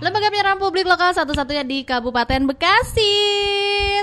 [0.00, 3.12] Lembaga Penyiaran Publik Lokal satu-satunya di Kabupaten Bekasi.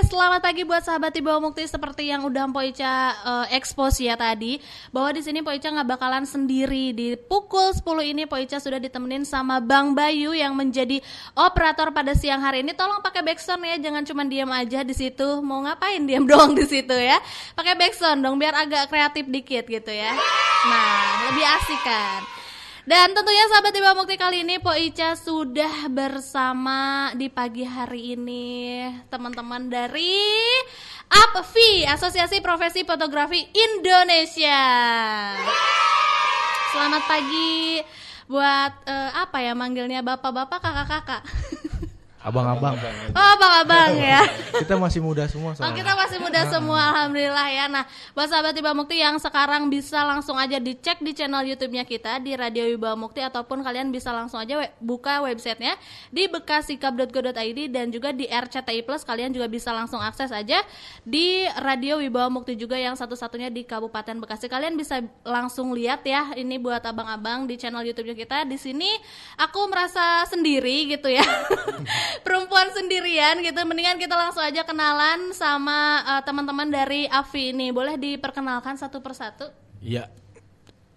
[0.06, 4.14] Selamat pagi buat sahabat di bawah mukti seperti yang udah Mpo Ica uh, expose ya
[4.14, 4.62] tadi
[4.94, 8.78] bahwa di sini Po Ica nggak bakalan sendiri di pukul 10 ini Po Ica sudah
[8.78, 11.02] ditemenin sama Bang Bayu yang menjadi
[11.34, 12.78] operator pada siang hari ini.
[12.78, 15.42] Tolong pakai backsound ya, jangan cuma diam aja di situ.
[15.42, 17.18] Mau ngapain diam doang di situ ya?
[17.58, 20.14] Pakai backsound dong biar agak kreatif dikit gitu ya.
[20.62, 22.37] Nah, lebih asik kan.
[22.88, 28.80] Dan tentunya sahabat Tiba Mukti kali ini Po Ica sudah bersama di pagi hari ini
[29.12, 30.24] teman-teman dari
[31.04, 34.64] APFI, Asosiasi Profesi Fotografi Indonesia.
[36.72, 37.84] Selamat pagi
[38.24, 41.22] buat eh, apa ya manggilnya bapak-bapak kakak-kakak.
[42.18, 42.74] Abang-abang.
[43.14, 44.26] Oh, abang-abang ya.
[44.58, 45.76] Kita masih muda semua Oh, soalnya.
[45.76, 47.64] kita masih muda semua, alhamdulillah ya.
[47.66, 52.18] Nah, buat sahabat Wibawa Mukti yang sekarang bisa langsung aja dicek di channel YouTube-nya kita
[52.18, 57.88] di Radio Wibawa Mukti ataupun kalian bisa langsung aja we- buka websitenya di bekasikap.go.id dan
[57.88, 60.58] juga di RCTI Plus kalian juga bisa langsung akses aja
[61.02, 64.46] di Radio Wibawa Mukti juga yang satu-satunya di Kabupaten Bekasi.
[64.46, 68.38] Kalian bisa langsung lihat ya, ini buat abang-abang di channel YouTube-nya kita.
[68.42, 68.90] Di sini
[69.38, 71.22] aku merasa sendiri gitu ya.
[72.26, 77.96] perempuan sendirian gitu mendingan kita langsung aja kenalan sama uh, teman-teman dari AFI ini boleh
[77.96, 80.10] diperkenalkan satu persatu Iya.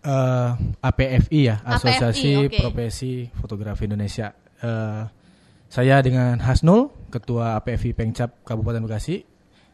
[0.02, 2.58] Eh, APFI ya, Asosiasi oke.
[2.58, 4.34] Profesi Fotografi Indonesia.
[4.58, 5.04] Eh,
[5.72, 9.22] saya dengan Hasnul, Ketua APFI Pengcap Kabupaten Bekasi.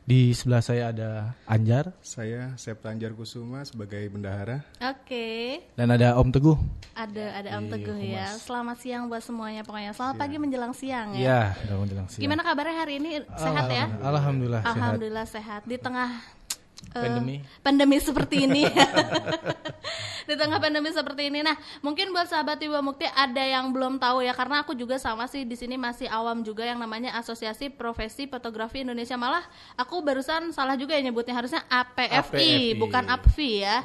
[0.08, 4.64] Di sebelah saya ada Anjar Saya Septa Anjar Kusuma sebagai bendahara.
[4.80, 5.28] oke
[5.76, 6.56] dan ada Om Teguh.
[6.96, 8.40] ada ada Om Teguh ya Humas.
[8.42, 12.24] selamat siang buat semuanya pokoknya selamat pagi menjelang siang ya Iya, menjelang siang.
[12.24, 14.74] gimana kabarnya hari ini sehat ya Alhamdulillah sehat.
[14.74, 16.10] alhamdulillah sehat di tengah
[16.88, 17.36] Pandemi.
[17.61, 18.64] pandemi seperti ini.
[20.28, 21.39] Di tengah pandemi seperti ini.
[21.45, 25.23] Nah mungkin buat sahabat Ibu Mukti ada yang belum tahu ya karena aku juga sama
[25.30, 29.16] sih di sini masih awam juga yang namanya Asosiasi Profesi Fotografi Indonesia.
[29.16, 29.45] Malah
[29.80, 32.52] aku barusan salah juga ya nyebutnya harusnya APFI, APFI.
[32.75, 33.77] bukan APFI ya.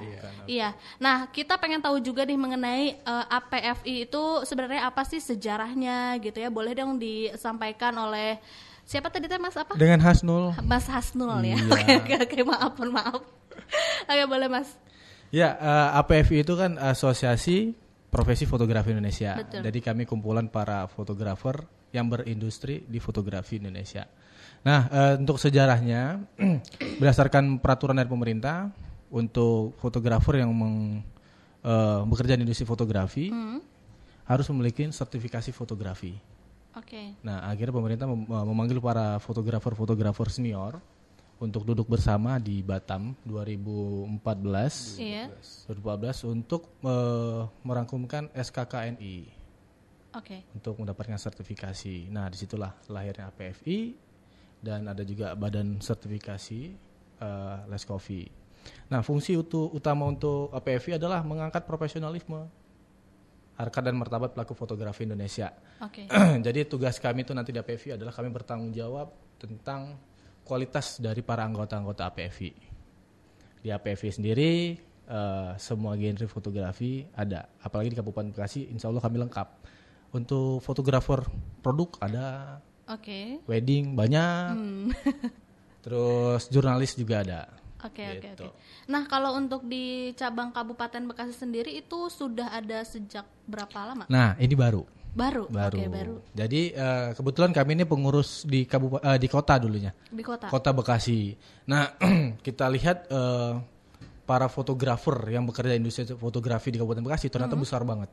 [0.48, 6.18] Iya nah kita pengen tahu juga nih mengenai eh, APFI itu sebenarnya apa sih sejarahnya
[6.18, 6.50] gitu ya?
[6.50, 8.42] Boleh dong disampaikan oleh
[8.82, 10.52] siapa tadi teh Mas apa Dengan Hasnul.
[10.62, 11.56] Mas Hasnul ya.
[11.56, 11.56] Iya.
[11.70, 13.22] Oke oke oke maaf maaf.
[14.04, 14.68] Oke boleh Mas.
[15.32, 17.72] Ya, eh, APFI itu kan Asosiasi
[18.12, 19.40] Profesi Fotografi Indonesia.
[19.40, 19.64] Betul.
[19.64, 24.04] Jadi kami kumpulan para fotografer yang berindustri di fotografi Indonesia.
[24.62, 26.20] Nah, eh, untuk sejarahnya
[27.00, 28.68] berdasarkan peraturan dari pemerintah
[29.08, 31.00] untuk fotografer yang meng,
[31.64, 33.64] eh, bekerja di industri fotografi Hmm.
[34.22, 36.12] harus memiliki sertifikasi fotografi.
[36.72, 37.12] Oke.
[37.20, 40.80] Nah, akhirnya pemerintah mem- memanggil para fotografer-fotografer senior
[41.36, 44.96] untuk duduk bersama di Batam 2014.
[44.96, 45.28] Iya.
[45.68, 49.16] 2014 untuk eh, merangkumkan SKKNI
[50.16, 50.36] Oke.
[50.54, 52.08] untuk mendapatkan sertifikasi.
[52.08, 53.78] Nah, di situlah lahirnya APFI
[54.62, 56.60] dan ada juga badan sertifikasi
[57.20, 58.22] eh, Leskovi.
[58.88, 62.46] Nah, fungsi utu- utama untuk APFI adalah mengangkat profesionalisme,
[63.62, 65.54] harkat dan martabat pelaku fotografi Indonesia.
[65.78, 66.10] Oke.
[66.46, 69.94] Jadi tugas kami itu nanti di APFI adalah kami bertanggung jawab tentang
[70.42, 72.50] kualitas dari para anggota-anggota APFI.
[73.62, 74.74] Di APFI sendiri
[75.06, 79.48] eh, semua genre fotografi ada, apalagi di Kabupaten Bekasi, insya Allah kami lengkap.
[80.12, 81.24] Untuk fotografer
[81.64, 82.58] produk ada,
[82.90, 83.40] Oke.
[83.46, 84.90] wedding banyak, Hmm.
[85.86, 87.61] terus jurnalis juga ada.
[87.82, 88.46] Oke oke Gitu.
[88.46, 88.56] oke.
[88.88, 94.04] Nah kalau untuk di cabang Kabupaten Bekasi sendiri itu sudah ada sejak berapa lama?
[94.06, 94.86] Nah ini baru.
[95.12, 95.44] Baru.
[95.52, 95.76] Baru.
[95.76, 96.16] Oke baru.
[96.32, 99.92] Jadi eh, kebetulan kami ini pengurus di kabupaten di kota dulunya.
[100.08, 100.48] Di kota.
[100.48, 101.36] Kota Bekasi.
[101.68, 101.92] Nah,
[102.46, 103.52] kita lihat eh,
[104.24, 108.08] para fotografer yang bekerja di industri fotografi di Kabupaten Bekasi ternyata besar banget.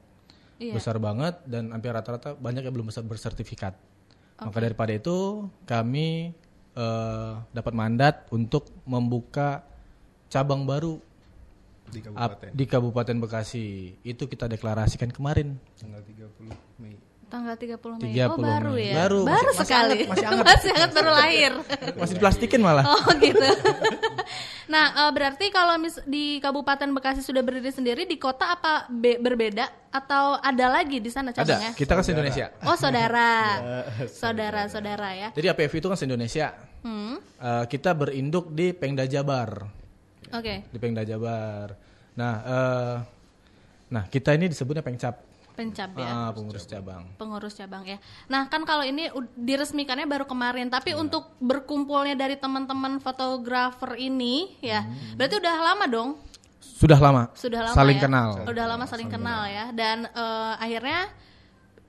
[0.60, 0.76] Iya.
[0.76, 3.80] Besar banget dan hampir rata-rata banyak yang belum bisa bersertifikat.
[4.40, 6.36] Maka daripada itu kami
[6.80, 9.68] eh, dapat mandat untuk membuka
[10.28, 10.96] cabang baru
[11.86, 13.68] di ap- Kabupaten di Kabupaten Bekasi.
[14.02, 15.60] Itu kita deklarasikan kemarin.
[15.76, 16.96] tanggal 30 Mei.
[17.30, 18.14] Tanggal 30 Mei.
[18.16, 18.90] 30 oh baru Mei.
[18.90, 18.94] ya.
[18.96, 19.98] Baru, masih- masih sekali.
[20.06, 20.46] masih anget.
[20.50, 21.52] masih anget baru lahir.
[22.00, 22.86] Masih diplastikin malah.
[22.88, 23.42] Oh gitu.
[24.74, 29.18] nah eh, berarti kalau mis- di Kabupaten Bekasi sudah berdiri sendiri, di kota apa be-
[29.18, 31.74] berbeda atau ada lagi di sana cabangnya?
[31.74, 31.78] Ada.
[31.78, 32.54] Kita kan se-Indonesia.
[32.64, 33.30] Oh saudara,
[34.08, 35.30] saudara, saudara ya.
[35.32, 36.54] Jadi APF itu kan se-Indonesia.
[36.82, 37.20] Hmm.
[37.20, 39.68] Eh, kita berinduk di Pengda Jabar.
[40.30, 41.74] Oke, di Pengda Jabar.
[42.14, 42.96] Nah, eh,
[43.90, 45.16] nah kita ini disebutnya Pengcap,
[45.56, 46.08] pencap ya.
[46.08, 47.04] ah, pengurus cabang.
[47.16, 47.98] Pengurus cabang ya.
[48.28, 51.02] Nah kan kalau ini diresmikannya baru kemarin, tapi Iya.
[51.02, 55.18] untuk berkumpulnya dari teman-teman fotografer ini ya, Hmm.
[55.18, 56.10] berarti udah lama dong.
[56.60, 57.28] Sudah lama.
[57.34, 58.04] Sudah lama Saling ya?
[58.06, 58.30] kenal.
[58.48, 59.72] Udah lama saling kenal ya.
[59.72, 61.12] Dan eh, akhirnya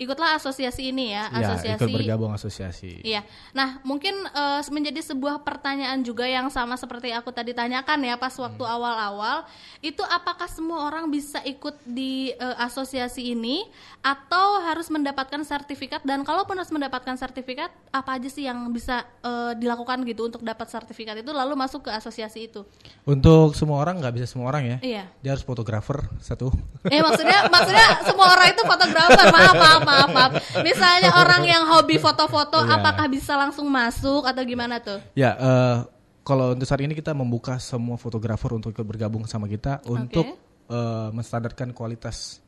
[0.01, 3.05] ikutlah asosiasi ini ya, Ya, asosiasi ikut bergabung asosiasi.
[3.05, 3.21] Iya.
[3.53, 8.33] Nah, mungkin eh, menjadi sebuah pertanyaan juga yang sama seperti aku tadi tanyakan ya pas
[8.33, 8.75] waktu Hmm.
[8.81, 9.45] awal-awal,
[9.81, 13.69] itu apakah semua orang bisa ikut di eh, asosiasi ini
[14.01, 19.53] atau harus mendapatkan sertifikat dan kalaupun harus mendapatkan sertifikat, apa aja sih yang bisa eh,
[19.55, 22.65] dilakukan gitu untuk dapat sertifikat itu lalu masuk ke asosiasi itu?
[23.05, 24.77] Untuk semua orang nggak bisa semua orang ya.
[24.81, 25.05] Iya.
[25.21, 26.49] Dia harus fotografer satu.
[26.89, 29.25] Eh maksudnya maksudnya semua orang itu fotografer.
[29.29, 30.33] Maaf, maaf, maaf, maaf.
[30.63, 32.79] Misalnya orang yang hobi foto-foto Iya.
[32.79, 35.03] apakah bisa langsung masuk atau gimana tuh?
[35.13, 35.77] Ya, eh,
[36.23, 40.39] kalau untuk saat ini kita membuka semua fotografer untuk bergabung sama kita untuk
[40.71, 42.39] eh, menstandarkan kualitas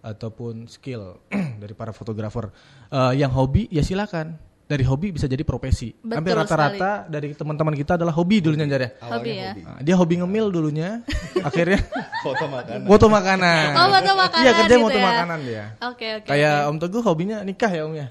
[0.00, 1.20] ataupun skill
[1.62, 2.48] dari para fotografer.
[2.88, 4.38] Eh, yang hobi ya silakan.
[4.66, 5.94] Dari hobi bisa jadi profesi.
[5.94, 8.90] Betul Hampir rata-rata dari teman-teman kita adalah hobi dulunya Jar ya.
[8.98, 9.50] Hobi ya.
[9.54, 11.06] Nah, dia hobi ngemil dulunya,
[11.46, 11.86] akhirnya
[12.18, 12.82] Foto makanan.
[12.84, 13.68] foto makanan.
[13.72, 15.04] Oh, foto makanan Iya kerja gitu foto ya.
[15.06, 15.64] makanan dia.
[15.86, 16.26] Oke, oke.
[16.26, 16.68] Kayak oke.
[16.68, 18.06] Om Teguh hobinya nikah ya Om ya?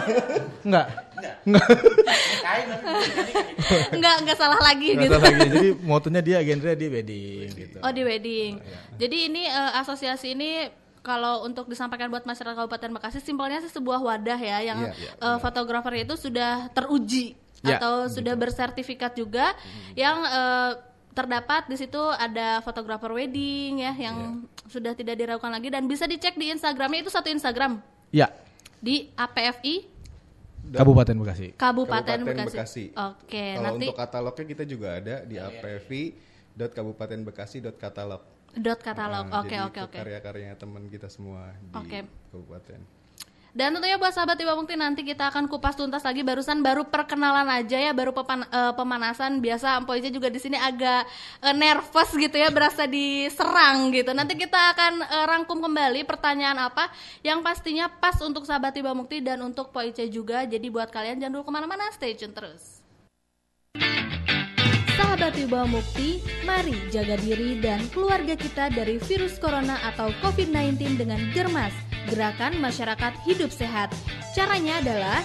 [0.64, 0.86] Enggak.
[1.44, 1.66] Enggak.
[3.92, 5.14] enggak enggak salah lagi Enggak gitu.
[5.14, 5.48] tahu lagi.
[5.52, 7.76] Jadi motonya dia genre di wedding gitu.
[7.80, 8.52] Oh, di wedding.
[8.96, 10.50] Jadi ini eh, asosiasi ini
[11.00, 15.12] kalau untuk disampaikan buat masyarakat Kabupaten Bekasi simpelnya sih sebuah wadah ya yang Iya, iya,
[15.16, 19.52] eh, fotografer itu sudah teruji Ya, atau sudah bersertifikat juga
[19.92, 20.80] yang eh,
[21.12, 26.40] terdapat di situ ada fotografer wedding ya yang sudah tidak diragukan lagi dan bisa dicek
[26.40, 27.84] di Instagramnya itu satu Instagram.
[28.08, 28.32] Ya,
[28.80, 30.00] di APFI
[30.70, 31.50] Kabupaten Bekasi.
[31.56, 32.54] Kabupaten, Kabupaten Bekasi.
[32.54, 32.84] Bekasi.
[32.94, 38.22] Oke, Kalau nanti untuk katalognya kita juga ada di apvi.kabupatenbekasi.katalog.
[38.56, 39.30] dot katalog.
[39.30, 39.98] Nah, Oke, oke, oke.
[39.98, 41.98] Karya-karyanya teman kita semua di Oke.
[42.32, 43.00] kabupaten.
[43.50, 47.50] Dan tentunya buat sahabat Iwa Mukti nanti kita akan kupas tuntas lagi barusan baru perkenalan
[47.50, 51.02] aja ya baru pepan- eh, pemanasan biasa Ampoica juga di sini agak
[51.42, 54.14] eh, nervous gitu ya berasa diserang gitu.
[54.14, 56.94] Nanti kita akan eh, rangkum kembali pertanyaan apa
[57.26, 60.46] yang pastinya pas untuk sahabat Iwa Mukti dan untuk Poice juga.
[60.46, 62.78] Jadi buat kalian jangan dulu ke mana-mana stay tune terus.
[65.00, 71.16] Sahabat Wibawa Mukti, mari jaga diri dan keluarga kita dari virus corona atau COVID-19 dengan
[71.32, 71.72] germas.
[72.12, 73.88] Gerakan masyarakat hidup sehat.
[74.36, 75.24] Caranya adalah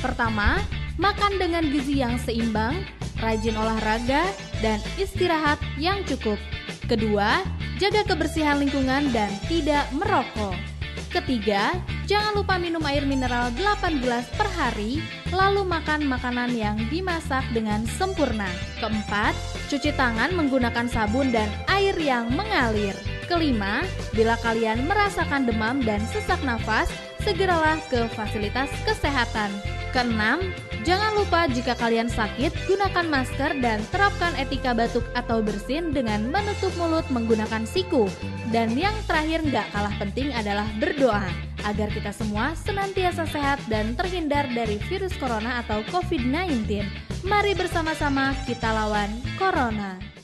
[0.00, 0.56] pertama,
[0.96, 2.80] makan dengan gizi yang seimbang,
[3.20, 4.24] rajin olahraga,
[4.64, 6.40] dan istirahat yang cukup.
[6.88, 7.44] Kedua,
[7.76, 10.69] jaga kebersihan lingkungan dan tidak merokok.
[11.10, 11.74] Ketiga,
[12.06, 15.02] jangan lupa minum air mineral 8 gelas per hari,
[15.34, 18.46] lalu makan makanan yang dimasak dengan sempurna.
[18.78, 19.34] Keempat,
[19.66, 22.94] cuci tangan menggunakan sabun dan air yang mengalir.
[23.26, 23.82] Kelima,
[24.14, 26.86] bila kalian merasakan demam dan sesak nafas,
[27.22, 29.52] segeralah ke fasilitas kesehatan.
[29.90, 30.38] Keenam,
[30.86, 36.70] jangan lupa jika kalian sakit, gunakan masker dan terapkan etika batuk atau bersin dengan menutup
[36.78, 38.06] mulut menggunakan siku.
[38.54, 41.26] Dan yang terakhir nggak kalah penting adalah berdoa
[41.66, 46.86] agar kita semua senantiasa sehat dan terhindar dari virus corona atau COVID-19.
[47.26, 50.19] Mari bersama-sama kita lawan corona.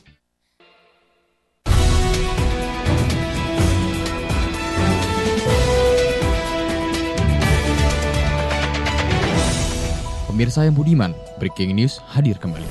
[10.37, 12.69] Pemirsa yang budiman, Breaking News hadir kembali.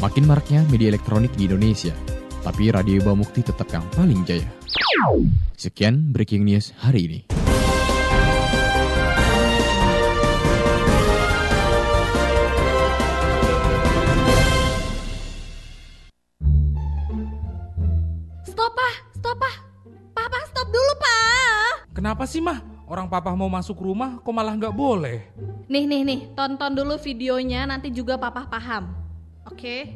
[0.00, 1.92] Makin maraknya media elektronik di Indonesia,
[2.40, 4.48] tapi Radio Bamukti tetap yang paling jaya.
[5.52, 7.20] Sekian Breaking News hari ini.
[18.48, 19.56] Stop ah, stop ah.
[20.16, 21.92] Papa stop dulu, Pak.
[21.92, 22.77] Kenapa sih mah?
[22.88, 25.20] Orang papa mau masuk rumah kok malah nggak boleh?
[25.68, 28.88] Nih, nih, nih, tonton dulu videonya nanti juga papa paham.
[29.44, 29.92] Oke.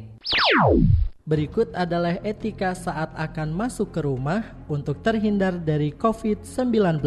[1.25, 7.01] Berikut adalah etika saat akan masuk ke rumah untuk terhindar dari COVID-19.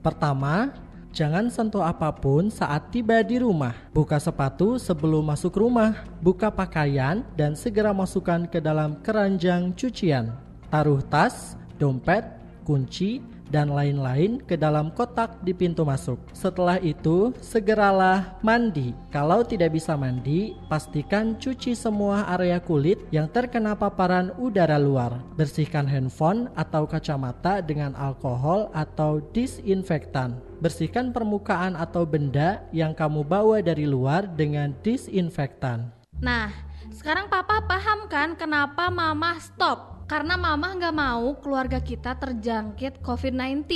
[0.00, 0.72] Pertama,
[1.12, 3.76] jangan sentuh apa pun saat tiba di rumah.
[3.92, 10.32] Buka sepatu sebelum masuk rumah, buka pakaian, dan segera masukkan ke dalam keranjang cucian.
[10.72, 12.24] Taruh tas, dompet,
[12.64, 16.20] kunci, dan lain-lain ke dalam kotak di pintu masuk.
[16.32, 18.92] Setelah itu, segeralah mandi.
[19.12, 25.20] Kalau tidak bisa mandi, pastikan cuci semua area kulit yang terkena paparan udara luar.
[25.36, 30.38] Bersihkan handphone atau kacamata dengan alkohol atau disinfektan.
[30.58, 35.90] Bersihkan permukaan atau benda yang kamu bawa dari luar dengan disinfektan.
[36.18, 36.50] Nah,
[36.90, 39.97] sekarang papa paham kan kenapa mama stop?
[40.08, 43.68] Karena mama nggak mau keluarga kita terjangkit COVID-19.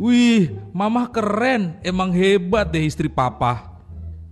[0.00, 1.76] Wih, mamah keren.
[1.84, 3.76] Emang hebat deh istri papa.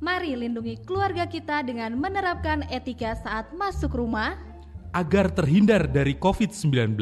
[0.01, 4.41] Mari lindungi keluarga kita dengan menerapkan etika saat masuk rumah.
[4.97, 6.97] Agar terhindar dari COVID-19.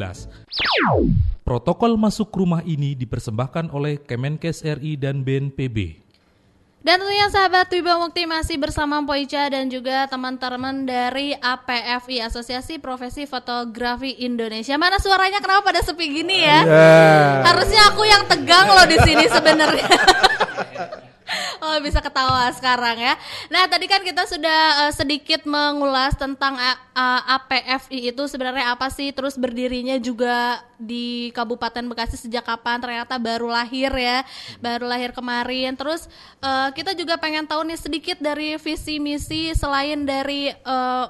[1.47, 6.03] Protokol masuk rumah ini dipersembahkan oleh Kemenkes RI dan BNPB.
[6.81, 13.29] Dan tentunya sahabat Wibawa Mukti masih bersama Poica dan juga teman-teman dari APFI Asosiasi Profesi
[13.29, 14.73] Fotografi Indonesia.
[14.81, 16.65] Mana suaranya kenapa pada sepi gini ya?
[17.45, 19.89] Harusnya aku yang tegang loh di sini sebenarnya.
[21.65, 23.13] Oh bisa ketawa sekarang ya.
[23.53, 29.13] Nah tadi kan kita sudah eh, sedikit mengulas tentang A- APFI itu sebenarnya apa sih,
[29.15, 32.81] terus berdirinya juga di Kabupaten Bekasi sejak kapan?
[32.81, 34.25] Ternyata baru lahir ya,
[34.59, 35.77] baru lahir kemarin.
[35.77, 36.09] Terus
[36.43, 41.05] eh, kita juga pengen tahu nih sedikit dari visi misi selain dari eh,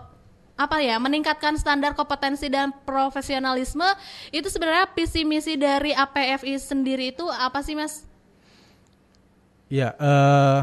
[0.59, 3.87] apa ya meningkatkan standar kompetensi dan profesionalisme
[4.29, 8.10] itu sebenarnya visi misi dari APFI sendiri itu apa sih mas?
[9.71, 10.59] Ya, eh,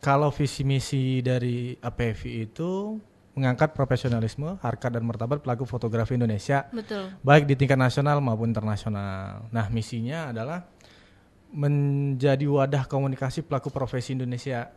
[0.00, 2.96] kalau visi misi dari APFI itu
[3.36, 7.12] mengangkat profesionalisme, harkat dan martabat pelaku fotografi Indonesia, Betul.
[7.20, 9.52] baik di tingkat nasional maupun internasional.
[9.52, 10.64] Nah, misinya adalah
[11.52, 14.72] menjadi wadah komunikasi pelaku profesi Indonesia.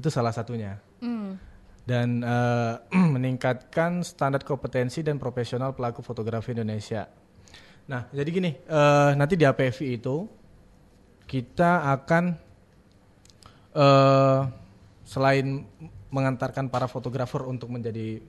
[0.00, 0.80] Itu salah satunya.
[1.04, 1.36] Hmm.
[1.84, 2.74] Dan eh,
[3.20, 7.04] meningkatkan standar kompetensi dan profesional pelaku fotografi Indonesia.
[7.84, 10.24] Nah, jadi gini, eh, nanti di APFI itu
[11.28, 12.43] kita akan
[13.74, 14.40] eh
[15.04, 15.66] selain
[16.08, 18.22] mengantarkan para fotografer untuk menjadi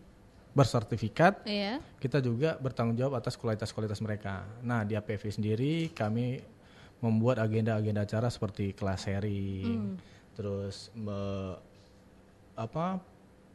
[0.52, 1.80] bersertifikat, Iya.
[2.00, 4.44] kita juga bertanggung jawab atas kualitas-kualitas mereka.
[4.64, 6.40] Nah, di APV sendiri kami
[7.00, 10.00] membuat agenda-agenda acara seperti kelas sharing,
[10.34, 11.60] terus me-
[12.56, 13.04] apa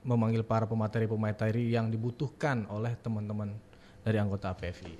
[0.04, 3.52] memanggil para pemateri-pemateri yang dibutuhkan oleh teman-teman
[4.04, 4.96] dari anggota APVI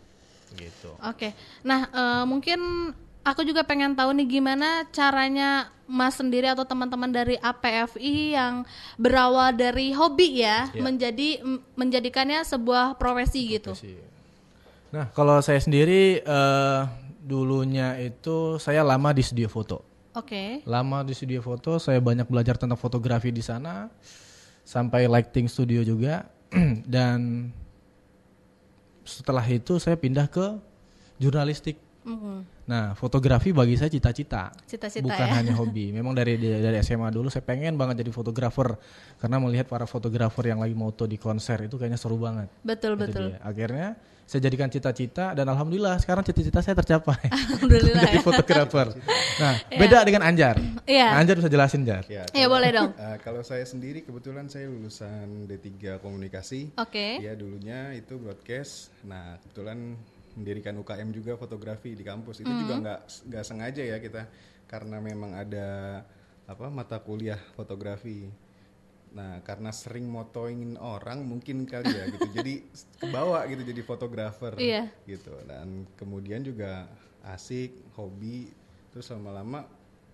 [0.57, 0.97] gitu.
[1.05, 2.61] Oke, nah eh, mungkin
[3.23, 8.63] aku juga pengen tahu nih gimana caranya Mas sendiri atau teman-teman dari APFI yang
[8.95, 10.83] berawal dari hobi ya, Iya.
[10.83, 11.29] menjadi
[11.75, 13.75] menjadikannya sebuah profesi gitu.
[14.95, 16.81] Nah, kalau saya sendiri eh,
[17.21, 19.83] dulunya itu saya lama di studio foto.
[20.11, 23.87] Oke, Lama di studio foto, saya banyak belajar tentang fotografi di sana,
[24.67, 26.27] sampai lighting studio juga,
[26.87, 27.47] dan
[29.07, 30.59] setelah itu saya pindah ke
[31.23, 31.79] jurnalistik.
[32.01, 32.65] Mhm.
[32.65, 35.35] Nah, fotografi bagi saya cita-cita, Cita-cita bukan ya.
[35.37, 35.91] hanya hobi.
[35.97, 38.79] Memang dari dari SMA dulu saya pengen banget jadi fotografer,
[39.21, 42.49] karena melihat para fotografer yang lagi moto di konser itu kayaknya seru banget.
[42.65, 43.25] betul Itu betul.
[43.35, 43.39] dia.
[43.45, 43.89] Akhirnya
[44.25, 47.19] saya jadikan cita-cita dan alhamdulillah sekarang cita-cita saya tercapai.
[47.35, 48.23] Alhamdulillah jadi ya.
[48.23, 48.87] fotografer.
[49.43, 50.57] Nah, beda dengan Anjar.
[50.87, 51.07] Iya.
[51.11, 52.07] Nah, Anjar bisa jelasin Jar.
[52.07, 52.95] Ya, Ya boleh dong.
[52.95, 56.79] Eh, kalau saya sendiri kebetulan saya lulusan D3 Komunikasi.
[56.79, 57.19] Oke.
[57.19, 58.95] Ya dulunya itu broadcast.
[59.03, 59.99] Nah kebetulan
[60.37, 62.43] mendirikan UKM juga fotografi di kampus.
[62.43, 62.83] Itu juga Hmm.
[62.87, 64.23] nggak nggak sengaja ya kita
[64.67, 65.69] karena memang ada
[66.47, 68.31] apa mata kuliah fotografi.
[69.11, 72.27] Nah karena sering motoingin orang mungkin kali ya gitu.
[72.39, 72.55] jadi
[72.99, 74.55] kebawa gitu jadi fotografer.
[74.55, 74.91] Iya.
[75.07, 75.35] Gitu.
[75.47, 76.87] Dan kemudian juga
[77.27, 78.51] asik, hobi.
[78.91, 79.67] Terus lama-lama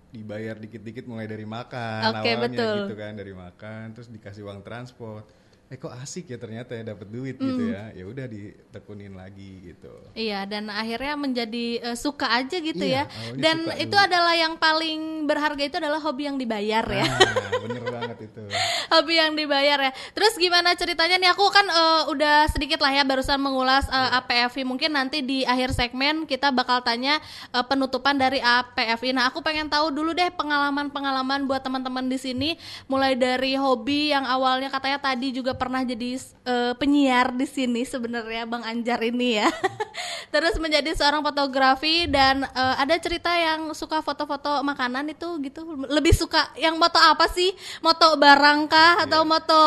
[0.07, 2.77] dibayar dikit-dikit mulai dari makan Oke, awalnya betul.
[2.89, 5.27] gitu kan dari makan terus dikasih uang transport
[5.67, 7.75] eh kok asik ya ternyata ya dapat duit gitu Hmm.
[7.75, 13.11] ya ya udah ditekunin lagi gitu Iya dan akhirnya menjadi eh, suka aja gitu Iya,
[13.11, 13.35] ya.
[13.35, 14.07] Dan itu dulu.
[14.07, 17.03] adalah yang paling berharga itu adalah hobi yang dibayar ya.
[17.03, 18.43] nah bener banget itu
[18.95, 19.93] hobi yang dibayar ya.
[20.13, 24.63] Terus gimana ceritanya nih aku kan eh, udah sedikit lah ya barusan mengulas eh, APFI
[24.63, 27.19] mungkin nanti di akhir segmen kita bakal tanya
[27.51, 29.11] eh, penutupan dari APFI.
[29.11, 32.51] Nah aku pengen tahu dulu deh pengalaman-pengalaman buat teman-teman di sini
[32.87, 38.45] mulai dari hobi yang awalnya katanya tadi juga pernah jadi eh, penyiar di sini sebenarnya
[38.45, 39.49] Bang Anjar ini ya.
[40.33, 45.65] Terus menjadi seorang fotografi dan eh, ada cerita yang suka foto-foto makanan itu gitu.
[45.87, 47.51] Lebih suka yang moto apa sih?
[47.81, 49.65] Moto barang kah atau moto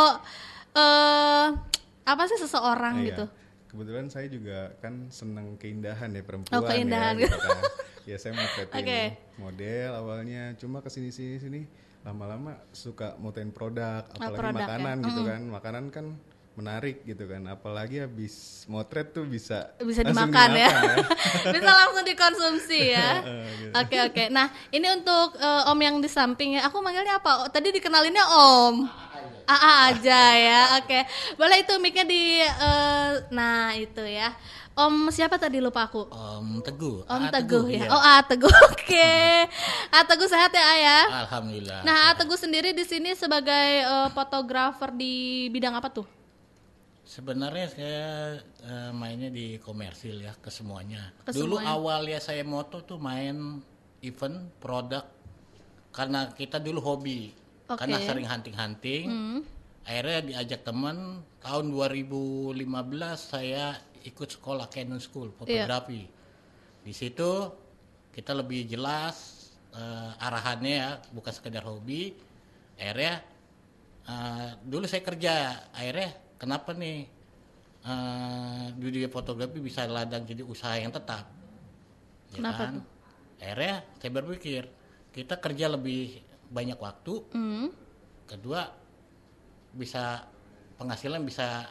[0.72, 1.46] eh
[2.06, 3.08] apa sih seseorang Iya.
[3.08, 3.26] gitu?
[3.70, 7.22] kebetulan saya juga kan seneng keindahan ya perempuan Oh, keindahan.
[7.22, 7.58] ya gitu kan.
[8.02, 9.02] ya saya motretin Oke.
[9.38, 11.62] model awalnya cuma ke sini sini sini
[12.04, 14.66] lama-lama suka motoin produk apalagi produk ya.
[14.66, 16.06] makanan gitu kan makanan kan
[16.60, 20.68] menarik gitu kan apalagi habis motret tuh bisa Bisa dimakan ya.
[20.68, 20.98] dimakan
[21.56, 23.24] Bisa langsung dikonsumsi ya.
[23.80, 24.24] Oke oke.
[24.28, 26.68] Nah, ini untuk eh, Om yang di samping ya.
[26.68, 27.46] Aku manggilnya apa?
[27.46, 28.76] Oh, tadi dikenalinnya Om.
[29.48, 30.62] AA aja ya.
[30.84, 31.08] Oke.
[31.40, 34.36] Boleh itu mic-nya di eh, nah itu ya.
[34.80, 36.08] Om siapa tadi lupa aku?
[36.08, 37.04] Om Teguh.
[37.04, 37.32] Om A.
[37.36, 37.84] Teguh, ya.
[37.84, 37.88] iya.
[37.92, 38.48] Oh, A Teguh.
[38.72, 39.12] Oke.
[39.92, 41.28] A Teguh sehat ya, Ayah?
[41.28, 41.84] Alhamdulillah.
[41.84, 46.08] Nah, A Teguh sendiri di sini sebagai eh, fotografer di bidang apa tuh?
[47.04, 48.08] Sebenarnya saya
[48.64, 51.12] eh, mainnya di komersil ya ke semuanya.
[51.28, 51.76] Ke Dulu semuanya.
[51.76, 53.60] awalnya saya moto tuh main
[54.00, 55.04] event produk
[55.92, 57.36] karena kita dulu hobi.
[57.68, 57.84] Oke.
[57.84, 59.06] Karena sering hunting-hunting.
[59.12, 59.40] Hmm.
[59.84, 62.56] Akhirnya diajak teman tahun 2015
[63.18, 65.66] saya ikut sekolah Canon School Iya.
[65.66, 66.04] fotografi.
[66.80, 67.32] di situ
[68.10, 69.38] kita lebih jelas
[69.70, 72.16] eh, arahannya ya, bukan sekedar hobi.
[72.74, 73.22] Akhirnya
[74.06, 75.34] eh, dulu saya kerja,
[75.70, 77.06] akhirnya kenapa nih
[77.80, 81.28] eh, dunia fotografi bisa ladang jadi usaha yang tetap?
[82.30, 82.74] Ya Kenapa kan?
[82.80, 82.86] tuh?
[83.40, 84.64] Akhirnya saya berpikir
[85.10, 86.18] kita kerja lebih
[86.50, 87.70] banyak waktu, Hmm.
[88.26, 88.72] kedua
[89.72, 90.26] bisa
[90.76, 91.70] penghasilan bisa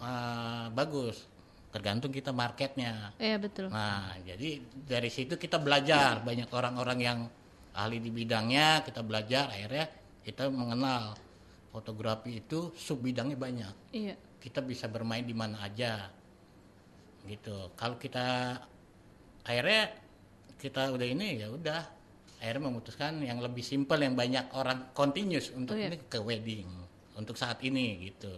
[0.00, 1.26] eh, bagus.
[1.72, 3.12] Tergantung kita marketnya.
[3.20, 3.68] Iya betul.
[3.68, 6.24] nah jadi dari situ kita belajar.
[6.24, 7.18] Banyak orang-orang yang
[7.76, 9.52] ahli di bidangnya kita belajar.
[9.52, 9.84] Akhirnya
[10.24, 11.12] kita mengenal
[11.68, 13.74] fotografi itu sub bidangnya banyak.
[13.92, 14.16] Iya.
[14.40, 16.06] kita bisa bermain di mana aja.
[17.26, 17.74] Gitu.
[17.74, 18.56] Kalau kita
[19.42, 19.90] akhirnya
[20.56, 21.82] kita udah ini ya udah.
[22.40, 25.88] Akhirnya memutuskan yang lebih simpel yang banyak orang continuous untuk Oh, iya.
[25.92, 26.68] ini ke wedding.
[27.18, 28.32] Untuk saat ini gitu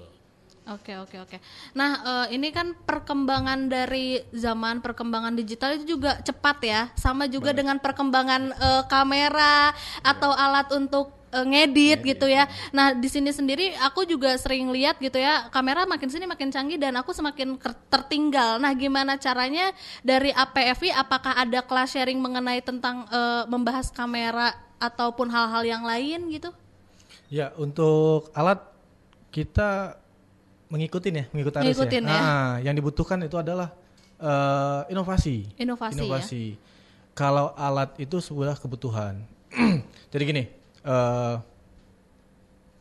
[0.68, 1.37] Oke oke oke.
[1.72, 1.90] Nah
[2.28, 7.80] eh, ini kan perkembangan dari zaman perkembangan digital itu juga cepat ya, sama juga dengan
[7.80, 9.72] perkembangan eh, kamera
[10.04, 12.44] atau alat untuk eh, ngedit gitu ya.
[12.76, 16.76] Nah di sini sendiri aku juga sering lihat gitu ya, kamera makin sini makin canggih
[16.76, 17.56] dan aku semakin
[17.88, 18.60] tertinggal.
[18.60, 19.72] Nah gimana caranya
[20.04, 20.92] dari APFI?
[20.92, 26.52] Apakah ada kelas sharing mengenai tentang eh, membahas kamera ataupun hal-hal yang lain gitu?
[27.32, 28.60] Ya, untuk alat
[29.32, 29.96] kita
[30.68, 32.12] mengikutin ya, mengikut arus Ngikutin ya.
[32.12, 33.72] Ah, yang dibutuhkan itu adalah
[34.16, 35.48] eh, inovasi.
[35.56, 36.56] Inovasi, ya.
[37.12, 39.25] Kalau alat itu sebuah kebutuhan.
[40.12, 40.44] Jadi gini,
[40.84, 41.34] eh,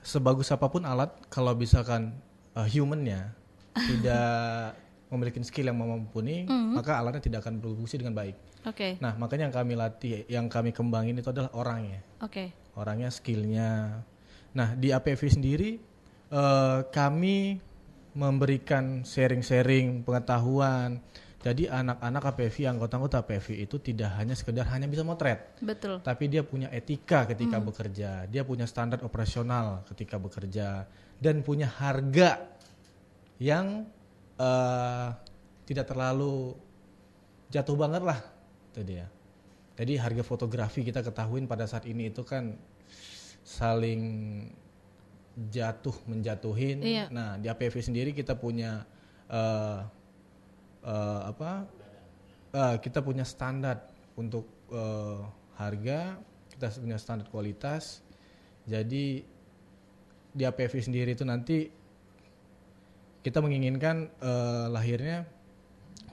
[0.01, 2.15] sebagus apa pun alat, kalau misalkan
[2.53, 3.31] eh, humannya
[3.89, 4.75] tidak
[5.07, 6.75] memiliki skill yang mumpuni, Hmm.
[6.75, 8.35] maka alatnya tidak akan berfungsi dengan baik.
[8.67, 12.51] Oke Nah, makanya yang kami latih, yang kami kembangin itu adalah orangnya oke.
[12.75, 14.03] orangnya skillnya.
[14.51, 15.79] Nah di APV sendiri
[16.27, 17.63] eh, kami
[18.17, 20.97] memberikan sharing-sharing pengetahuan.
[21.37, 26.01] Jadi anak-anak APV, anggota-anggota APV itu tidak hanya sekedar hanya bisa motret, Betul.
[26.01, 30.89] tapi dia punya etika ketika bekerja, dia punya standar operasional ketika bekerja,
[31.21, 32.41] dan punya harga
[33.37, 33.85] yang
[34.41, 35.07] eh,
[35.69, 36.57] tidak terlalu
[37.53, 38.19] jatuh banget lah,
[38.73, 39.05] itu dia.
[39.77, 42.57] Jadi harga fotografi kita ketahuin pada saat ini itu kan
[43.45, 44.01] saling
[45.37, 46.81] jatuh menjatuhin.
[46.81, 47.05] Iya.
[47.13, 48.81] Nah di APV sendiri kita punya
[49.29, 49.79] eh,
[50.81, 51.69] eh, apa?
[52.57, 53.85] Eh, kita punya standar
[54.17, 55.21] untuk eh,
[55.61, 56.17] harga,
[56.57, 58.01] kita punya standar kualitas.
[58.65, 59.21] Jadi
[60.33, 61.69] di APV sendiri itu nanti
[63.21, 65.29] kita menginginkan eh, lahirnya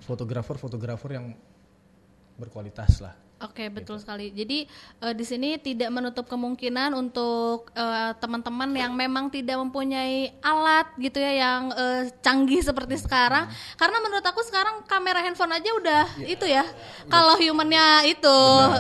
[0.04, 1.32] fotografer-fotografer yang
[2.36, 3.16] berkualitas lah.
[3.44, 4.32] Oke, betul sekali.
[4.32, 4.64] Jadi
[5.04, 11.20] eh, di sini tidak menutup kemungkinan untuk eh, teman-teman yang memang tidak mempunyai alat gitu
[11.20, 13.44] ya yang eh, canggih seperti sekarang.
[13.76, 16.64] Karena menurut aku sekarang kamera handphone aja udah itu ya.
[17.12, 18.38] Kalau humannya itu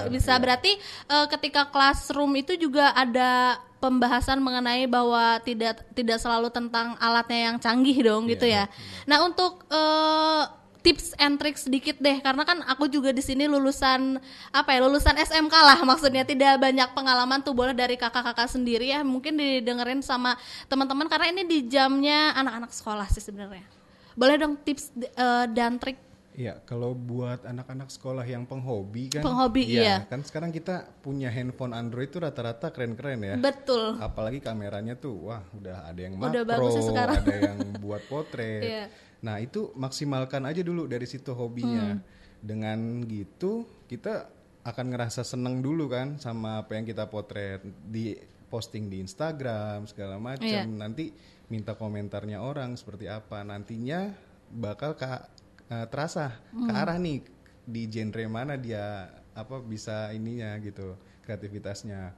[0.08, 0.80] bisa berarti
[1.12, 7.56] eh, ketika classroom itu juga ada pembahasan mengenai bahwa tidak tidak selalu tentang alatnya yang
[7.60, 8.64] canggih dong gitu ya.
[9.04, 14.20] Nah, untuk eh, tips and tricks sedikit deh karena kan aku juga di sini lulusan
[14.52, 19.00] apa ya lulusan SMK lah maksudnya tidak banyak pengalaman tuh boleh dari kakak-kakak sendiri ya
[19.00, 20.36] mungkin didengerin sama
[20.68, 23.64] teman-teman karena ini di jamnya anak-anak sekolah sih sebenarnya
[24.12, 25.96] boleh dong tips eh, dan trik
[26.34, 29.22] Iya, kalau buat anak-anak sekolah yang penghobi kan.
[29.22, 30.02] Penghobi, iya.
[30.10, 33.34] Kan sekarang kita punya handphone Android itu rata-rata keren-keren ya.
[33.38, 37.22] betul Apalagi kameranya tuh, wah udah ada yang Udah makro, bagus sih sekarang.
[37.22, 38.62] ada yang buat potret.
[38.74, 38.84] Iya.
[39.24, 41.96] Nah itu maksimalkan aja dulu dari situ hobinya.
[41.96, 42.04] Hmm.
[42.44, 44.28] Dengan gitu kita
[44.64, 48.16] akan ngerasa seneng dulu kan sama apa yang kita potret di
[48.48, 50.44] posting di Instagram segala macam.
[50.44, 50.68] Iya.
[50.68, 51.10] Nanti
[51.48, 53.40] minta komentarnya orang seperti apa.
[53.42, 54.12] Nantinya
[54.52, 55.28] bakal ka-
[55.68, 56.76] eh, terasa ke Hmm.
[56.76, 57.24] arah nih
[57.64, 62.12] di genre mana dia apa bisa ininya gitu kreativitasnya.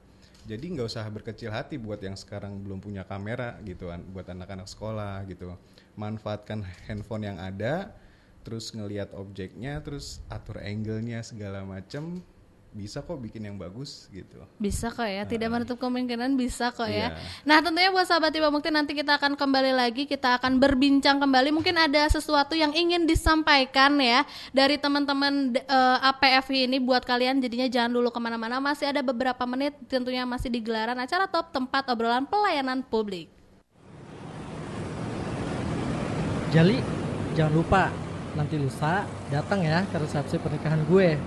[0.47, 4.63] Jadi nggak usah berkecil hati buat yang sekarang belum punya kamera gitu, an- buat anak-anak
[4.71, 5.51] sekolah gitu.
[5.99, 7.91] Manfaatkan handphone yang ada,
[8.47, 12.23] terus ngelihat objeknya, terus atur angle-nya segala macem,
[12.75, 14.37] bisa kok bikin yang bagus gitu.
[14.61, 17.17] bisa kok ya tidak menutup kemungkinan bisa kok ya Iya.
[17.47, 21.49] nah tentunya buat sahabat Tiba Mukti nanti kita akan kembali lagi kita akan berbincang kembali
[21.55, 27.65] mungkin ada sesuatu yang ingin disampaikan ya dari teman-teman eh, APFI ini buat kalian jadinya
[27.65, 31.87] jangan dulu ke mana-mana masih ada beberapa menit tentunya masih di gelaran acara top tempat
[31.89, 33.31] obrolan pelayanan publik
[36.47, 36.79] Jali,
[37.35, 37.83] jangan lupa
[38.31, 41.19] nanti lusa datang ya ke resepsi pernikahan gue.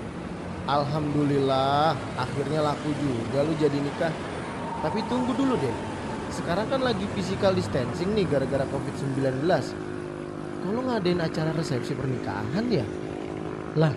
[0.70, 4.14] Alhamdulillah, akhirnya laku juga lu jadi nikah.
[4.87, 5.74] Tapi tunggu dulu deh.
[6.30, 9.50] Sekarang kan lagi physical distancing nih gara-gara COVID-19.
[10.62, 12.87] Kalau ngadain acara resepsi pernikahan ya?
[13.74, 13.90] Lah,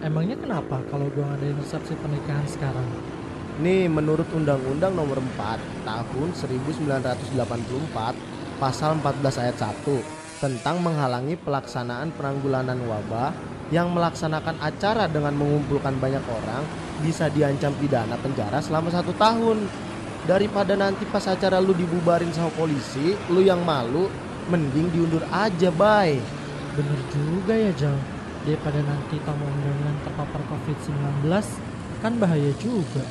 [0.00, 2.88] emangnya kenapa kalau gue ngadain resepsi pernikahan sekarang?
[3.60, 7.34] Nih menurut Undang-Undang Nomor 4 Tahun 1984
[8.62, 9.82] Pasal 14 ayat 1
[10.38, 13.34] tentang menghalangi pelaksanaan penanggulangan wabah
[13.68, 16.64] yang melaksanakan acara dengan mengumpulkan banyak orang
[17.04, 19.68] bisa diancam pidana penjara selama satu tahun.
[20.24, 24.12] Daripada nanti pas acara lu dibubarin sama polisi, lu yang malu,
[24.52, 26.20] mending diundur aja, bay.
[26.76, 27.96] Bener juga ya Jal,
[28.44, 31.32] daripada nanti tamu undangan terpapar COVID-19
[31.98, 33.02] kan bahaya juga.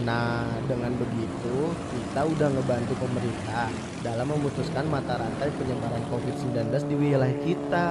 [0.00, 3.68] Nah, dengan begitu kita udah ngebantu pemerintah
[4.00, 7.88] dalam memutuskan mata rantai penyebaran COVID-19 di wilayah kita.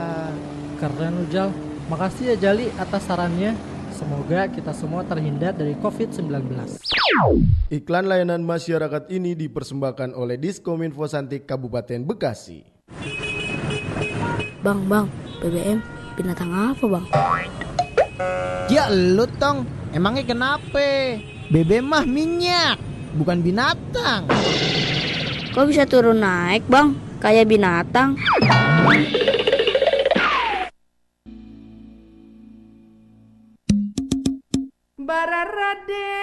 [0.79, 1.53] Keren lu Jal,
[1.89, 3.57] makasih ya Jali atas sarannya.
[3.89, 6.31] Semoga kita semua terhindar dari COVID-19.
[7.67, 12.63] Iklan layanan masyarakat ini dipersembahkan oleh Diskominfo Santik Kabupaten Bekasi.
[14.63, 15.11] Bang, bang,
[15.43, 15.83] BBM
[16.15, 17.05] binatang apa bang?
[18.71, 21.19] Ya lu tong, emangnya kenapa?
[21.51, 22.79] BBM mah minyak,
[23.19, 24.31] bukan binatang.
[25.51, 26.95] Kok bisa turun naik bang?
[27.19, 28.15] Kayak binatang.
[35.09, 36.13] Bararade,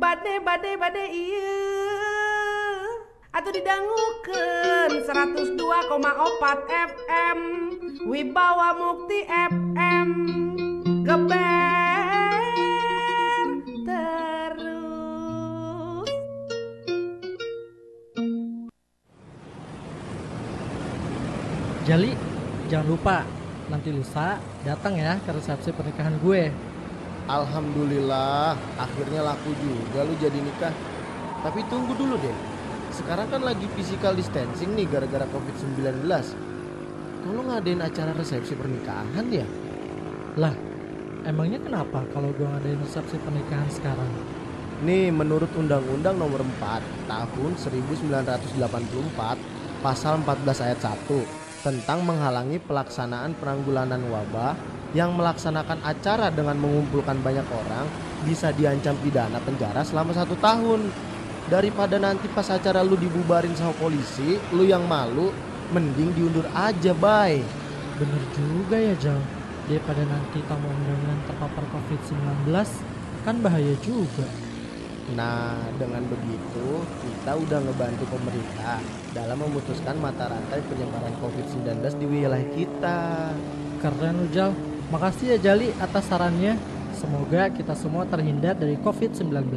[0.00, 1.60] bade bade bade iya.
[3.36, 5.60] Atau didangukeun 102,4
[6.88, 7.38] FM
[8.08, 10.08] Wibawa Mukti FM
[11.04, 12.32] Geber
[13.84, 16.08] terus
[21.84, 22.16] Jali,
[22.72, 23.28] jangan lupa
[23.68, 26.48] nanti lusa datang ya ke resepsi pernikahan gue.
[27.28, 30.72] Alhamdulillah, akhirnya laku juga lu jadi nikah.
[31.44, 32.32] Tapi tunggu dulu deh.
[32.88, 36.08] Sekarang kan lagi physical distancing nih gara-gara COVID-19.
[37.28, 39.44] Kalau ngadain acara resepsi pernikahan ya?
[40.40, 40.56] Lah,
[41.28, 44.08] emangnya kenapa kalau gue ngadain resepsi pernikahan sekarang?
[44.88, 48.62] Nih menurut Undang-Undang Nomor 4 Tahun 1984
[49.82, 57.44] Pasal 14 ayat 1 tentang menghalangi pelaksanaan penanggulangan wabah yang melaksanakan acara dengan mengumpulkan banyak
[57.52, 57.84] orang
[58.24, 60.88] bisa diancam pidana penjara selama satu tahun.
[61.48, 65.32] Daripada nanti pas acara lu dibubarin sama polisi, lu yang malu,
[65.72, 67.40] mending diundur aja, bay.
[67.96, 69.20] Bener juga ya Jal,
[69.64, 72.52] daripada nanti tamu undangan terpapar COVID-19
[73.24, 74.28] kan bahaya juga.
[75.16, 78.76] Nah, dengan begitu kita udah ngebantu pemerintah
[79.16, 83.00] dalam memutuskan mata rantai penyebaran COVID-19 di wilayah kita.
[83.80, 84.52] Keren lu Jal,
[84.88, 86.56] makasih ya Jali atas sarannya.
[86.98, 89.54] Semoga kita semua terhindar dari COVID-19.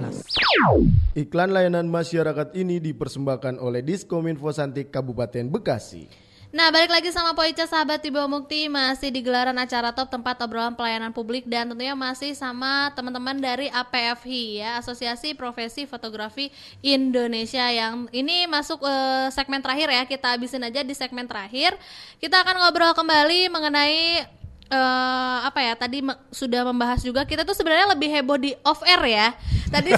[1.18, 6.06] Iklan layanan masyarakat ini dipersembahkan oleh Diskominfo Santik Kabupaten Bekasi.
[6.52, 10.36] Nah, balik lagi sama Poica sahabat di bawah Mukti masih di gelaran acara top tempat
[10.44, 16.52] obrolan pelayanan publik dan tentunya masih sama teman-teman dari APFI ya, Asosiasi Profesi Fotografi
[16.84, 20.04] Indonesia yang ini masuk eh, segmen terakhir ya.
[20.04, 21.72] Kita habisin aja di segmen terakhir.
[22.20, 24.28] Kita akan ngobrol kembali mengenai
[24.72, 28.80] eh, apa ya tadi me- sudah membahas juga kita tuh sebenarnya lebih heboh di off
[28.88, 29.28] air ya.
[29.68, 29.92] Tadi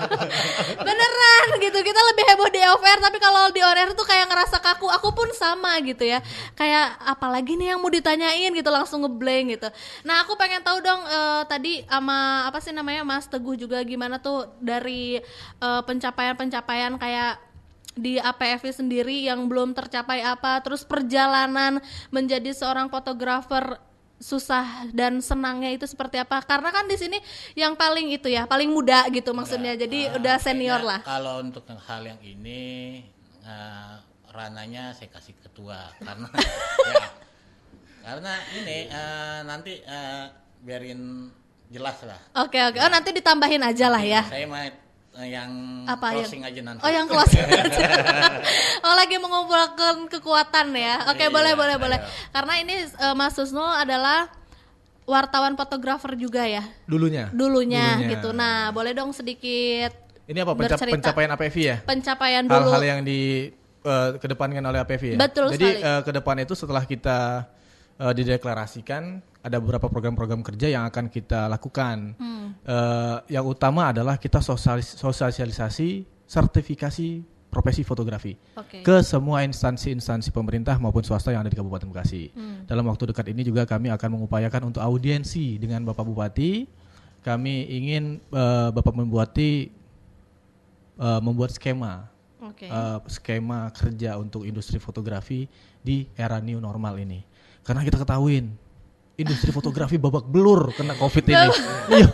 [0.86, 1.78] beneran gitu.
[1.84, 4.88] Kita lebih heboh di off air tapi kalau di on air tuh kayak ngerasa kaku.
[4.96, 6.24] Aku pun sama gitu ya.
[6.56, 9.68] Kayak apalagi nih yang mau ditanyain gitu langsung ngeblank gitu.
[10.08, 14.16] Nah aku pengen tahu dong eh, tadi sama apa sih namanya Mas Teguh juga gimana
[14.16, 15.20] tuh dari
[15.60, 17.50] eh, pencapaian-pencapaian kayak
[17.98, 21.82] di APFI sendiri yang belum tercapai apa terus perjalanan
[22.14, 23.82] menjadi seorang fotografer
[24.20, 26.44] susah dan senangnya itu seperti apa?
[26.44, 27.18] Karena kan di sini
[27.56, 29.74] yang paling itu ya paling muda gitu maksudnya.
[29.74, 31.00] Jadi udah senior lah.
[31.00, 33.00] Kalau untuk hal yang ini
[33.42, 33.94] eh,
[34.30, 35.88] rananya saya kasih ketua.
[35.98, 36.28] Karena
[36.92, 37.06] ya,
[38.04, 40.24] karena ini eh, nanti eh,
[40.60, 41.32] biarin
[41.72, 42.20] jelas lah.
[42.44, 42.78] oke oke.
[42.78, 44.22] Oh nanti ditambahin aja lah ya.
[44.28, 44.68] Saya mah
[45.12, 45.50] yang
[45.84, 46.80] Apa yang- closing aja nanti.
[46.80, 47.82] Oh yang closing aja.
[48.86, 51.08] oh lagi mengumpulkan kekuatan ya.
[51.08, 51.98] Oke Iya, boleh boleh boleh.
[51.98, 52.06] ayo.
[52.30, 54.30] Karena ini eh, Mas Susnul adalah
[55.04, 57.26] wartawan fotografer juga ya Dulunya.
[57.30, 58.10] dulunya, Dulunya.
[58.12, 58.30] gitu.
[58.30, 59.90] Nah boleh dong sedikit
[60.24, 60.94] Ini apa penca- bercerita.
[60.96, 61.76] pencapaian APFI ya?
[61.82, 62.70] pencapaian dulu.
[62.70, 65.18] Hal-hal yang di eh, kedepankan oleh APFI ya.
[65.18, 65.90] Betul Jadi sekali.
[65.90, 67.50] eh, ke depan itu setelah kita
[68.00, 72.16] eh, dideklarasikan ada beberapa program-program kerja yang akan kita lakukan.
[72.16, 72.56] Hmm.
[72.64, 77.08] Eh, yang utama adalah kita sosialis- sosialisasi sertifikasi
[77.50, 78.86] profesi fotografi Oke.
[78.86, 82.30] ke semua instansi-instansi pemerintah maupun swasta yang ada di Kabupaten Bekasi.
[82.30, 82.62] Hmm.
[82.64, 86.70] Dalam waktu dekat ini juga kami akan mengupayakan untuk audiensi dengan Bapak Bupati.
[87.20, 89.66] Kami ingin eh, Bapak Bupati
[90.96, 92.06] eh, membuat skema
[92.38, 92.70] Oke.
[92.70, 95.50] eh, skema kerja untuk industri fotografi
[95.82, 97.29] di era new normal ini.
[97.60, 98.50] Karena kita ketahuin
[99.14, 101.36] industri fotografi babak belur kena covid ini.
[101.90, 102.08] Iya.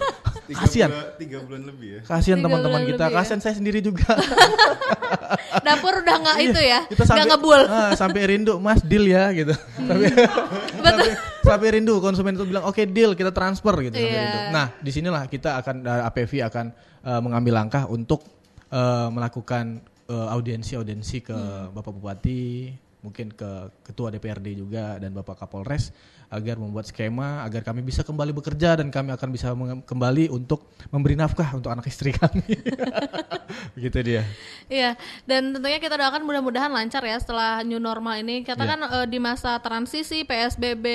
[0.48, 0.90] Kasihan.
[0.90, 2.00] bulan- tiga bulan lebih ya.
[2.02, 3.18] Kasihan teman-teman kita, lebih ya.
[3.18, 4.14] kasihan saya sendiri juga.
[5.66, 7.60] Dapur udah nggak itu ya, Kita nggak sampai ngebul.
[7.66, 9.50] Ah, sampai rindu, Mas deal ya gitu.
[9.76, 10.06] Sampai,
[10.84, 11.08] sampai,
[11.42, 14.22] sampai rindu konsumen itu bilang oke deal kita transfer gitu sampai Iya.
[14.22, 14.38] rindu.
[14.52, 16.66] Nah, di sinilah kita akan dari APV akan
[17.02, 18.22] eh, mengambil langkah untuk
[18.68, 21.70] eh, melakukan eh, audiensi-audiensi ke Hmm.
[21.72, 22.70] Bapak Bupati,
[23.06, 25.94] mungkin ke Ketua DPRD juga dan Bapak Kapolres
[26.26, 29.54] agar membuat skema agar kami bisa kembali bekerja dan kami akan bisa
[29.86, 32.42] kembali untuk memberi nafkah untuk anak istri kami.
[33.78, 34.22] Begitu dia.
[34.66, 38.42] Iya, dan tentunya kita doakan mudah-mudahan lancar ya setelah new normal ini.
[38.42, 38.70] Kita Iya.
[38.74, 40.86] kan eh, di masa transisi PSBB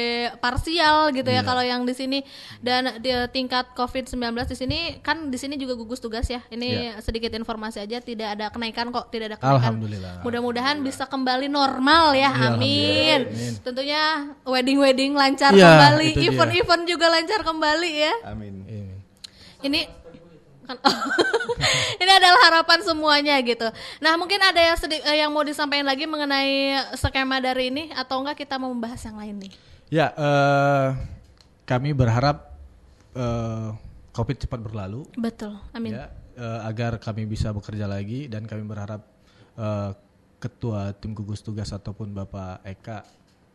[0.43, 1.47] parsial gitu ya Iya.
[1.47, 2.19] kalau yang di sini
[2.59, 4.19] dan di tingkat COVID-19
[4.51, 6.43] di sini kan di sini juga gugus tugas ya.
[6.51, 9.63] Ini sedikit informasi aja tidak ada kenaikan kok, tidak ada kenaikan.
[9.63, 10.13] Alhamdulillah.
[10.27, 12.29] Mudah-mudahan bisa kembali normal ya.
[12.33, 13.19] Iya, amin.
[13.29, 13.53] Amin.
[13.61, 14.03] Tentunya
[14.43, 18.13] wedding-wedding lancar Iya, kembali, event-event juga lancar kembali ya.
[18.27, 18.53] Amin.
[19.61, 20.01] Ini
[20.65, 20.77] kan
[22.01, 23.67] ini adalah harapan semuanya gitu.
[23.99, 28.21] Nah mungkin ada yang sedi- eh, yang mau disampaikan lagi mengenai skema dari ini atau
[28.21, 29.53] enggak kita mau membahas yang lain nih?
[29.91, 30.87] Ya, eh,
[31.67, 32.55] kami berharap
[33.13, 33.69] eh,
[34.11, 35.03] COVID cepat berlalu.
[35.19, 35.97] Betul, amin.
[35.99, 36.07] Ya,
[36.39, 39.03] eh, agar kami bisa bekerja lagi dan kami berharap
[39.59, 39.89] eh,
[40.41, 43.05] ketua tim gugus tugas ataupun Bapak Eka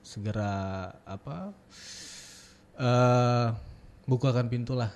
[0.01, 1.51] segera apa
[2.79, 3.49] eh
[4.07, 4.92] bukakan pintu lah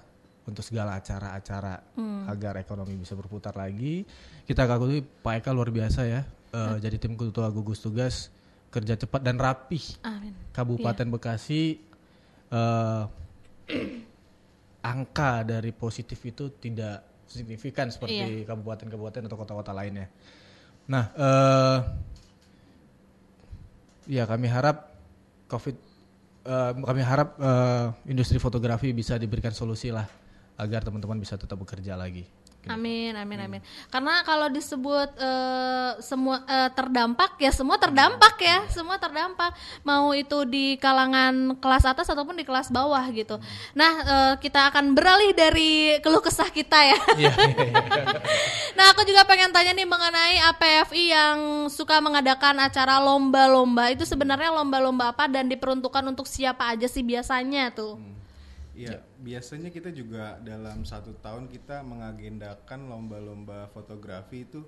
[0.47, 2.27] untuk segala acara-acara Hmm.
[2.27, 4.07] agar ekonomi bisa berputar lagi.
[4.47, 6.23] Kita kagumi Pak Eka luar biasa ya.
[6.51, 8.35] eh, jadi tim ketua gugus tugas
[8.71, 9.83] kerja cepat dan rapih.
[10.03, 10.35] Amin.
[10.51, 11.79] Kabupaten Bekasi
[12.51, 13.03] eh,
[14.91, 20.11] angka dari positif itu tidak signifikan seperti kabupaten-kabupaten atau kota-kota lainnya.
[20.91, 21.79] Nah, eh,
[24.11, 24.91] ya kami harap
[25.47, 25.77] COVID,
[26.51, 30.11] eh, kami harap eh, industri fotografi bisa diberikan solusi lah
[30.59, 32.27] agar teman-teman bisa tetap bekerja lagi.
[32.69, 33.61] Amin, amin, amin.
[33.89, 39.57] Karena kalau disebut eh, semua eh, terdampak ya semua terdampak ya, semua terdampak.
[39.81, 43.41] Mau itu di kalangan kelas atas ataupun di kelas bawah gitu.
[43.73, 47.01] Nah, eh, kita akan beralih dari keluh kesah kita ya.
[48.77, 51.39] nah, aku juga pengen tanya nih mengenai APFI yang
[51.73, 53.89] suka mengadakan acara lomba-lomba.
[53.89, 58.20] Itu sebenarnya lomba-lomba apa dan diperuntukkan untuk siapa aja sih biasanya tuh?
[58.81, 64.65] Iya, biasanya kita juga dalam satu tahun kita mengagendakan lomba-lomba fotografi itu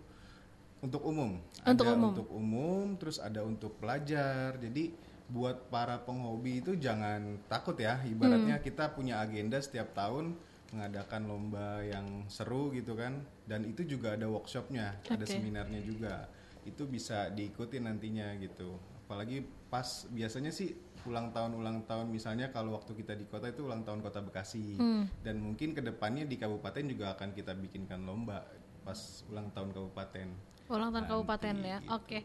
[0.83, 1.39] untuk umum.
[1.65, 2.11] Untuk ada umum.
[2.13, 4.59] untuk umum, terus ada untuk pelajar.
[4.59, 4.93] Jadi
[5.33, 8.03] buat para penghobi itu jangan takut ya.
[8.05, 8.67] Ibaratnya Hmm.
[8.67, 10.37] kita punya agenda setiap tahun
[10.75, 13.23] mengadakan lomba yang seru gitu kan.
[13.49, 15.33] Dan itu juga ada workshopnya, ada Oke.
[15.33, 16.29] seminarnya juga.
[16.69, 18.77] Itu bisa diikuti nantinya gitu.
[19.07, 23.67] Apalagi pas biasanya sih ulang tahun ulang tahun misalnya kalau waktu kita di kota itu
[23.67, 25.05] ulang tahun kota Bekasi Hmm.
[25.21, 28.47] dan mungkin ke depannya di kabupaten juga akan kita bikinkan lomba
[28.83, 28.99] pas
[29.31, 30.29] ulang tahun kabupaten.
[30.67, 31.79] Ulang tahun Nanti, kabupaten ya.
[31.79, 31.91] gitu.
[31.93, 32.19] Oke.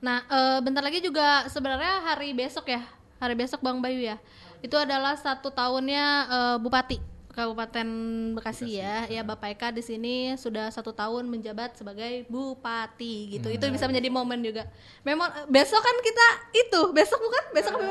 [0.00, 2.82] Nah, eh, bentar lagi juga sebenarnya hari besok ya.
[3.18, 4.16] Hari besok Bang Bayu ya.
[4.58, 7.88] Itu adalah satu tahunnya eh, Bupati Kabupaten
[8.34, 9.06] Bekasi, ya.
[9.06, 13.48] Ya Bapak Eka di sini sudah satu tahun menjabat sebagai bupati gitu.
[13.48, 14.66] Itu bisa menjadi momen juga.
[15.06, 17.90] Memang eh, besok kan kita itu besok bukan besok apa?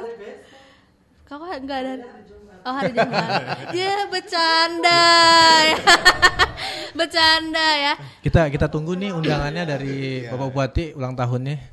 [1.24, 1.94] Kau enggak ada.
[2.70, 3.42] Oh hari Jumat.
[3.74, 5.02] Ya bercanda.
[7.00, 7.94] bercanda ya.
[8.22, 11.66] Kita kita tunggu nih undangannya dari Bapak Bupati ulang tahunnya.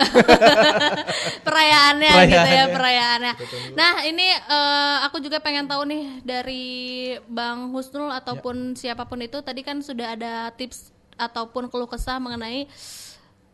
[1.47, 2.73] perayaannya gitu ya Perayaannya.
[2.73, 3.33] perayaannya.
[3.77, 6.65] Nah ini eh, aku juga pengen tahu nih dari
[7.29, 12.65] Bang Husnul ataupun siapa pun itu tadi kan sudah ada tips ataupun keluh kesah mengenai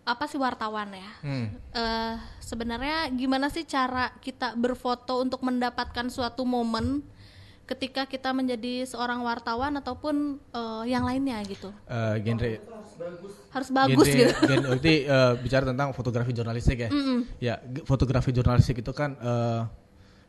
[0.02, 1.10] apa sih wartawan ya.
[1.22, 1.46] Hmm.
[1.74, 7.00] Eh, sebenarnya gimana sih cara kita berfoto untuk mendapatkan suatu momen
[7.72, 11.72] ketika kita menjadi seorang wartawan ataupun eh, yang lainnya gitu.
[11.84, 12.52] Eh, genre
[13.48, 14.34] Harus bagus genre, gitu.
[14.46, 16.90] genre- berarti eh, bicara tentang fotografi jurnalistik ya.
[17.38, 19.60] Ya, g- fotografi jurnalistik itu kan eh,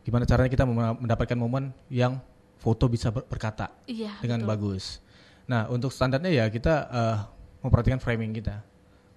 [0.03, 2.19] gimana caranya kita mendapatkan momen yang
[2.55, 4.51] foto bisa ber- berkata Iya, dengan betul.
[4.51, 5.03] bagus.
[5.43, 7.17] Nah, untuk standarnya ya kita eh,
[7.59, 8.63] memperhatikan framing kita.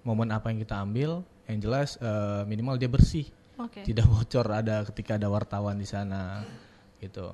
[0.03, 3.27] Momen apa yang kita ambil, yang jelas eh, minimal dia bersih.
[3.57, 3.81] Oke.
[3.81, 6.45] Tidak bocor ada ketika ada wartawan di sana
[6.97, 7.33] gitu.